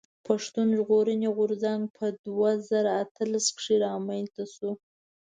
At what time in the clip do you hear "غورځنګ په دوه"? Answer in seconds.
1.37-2.49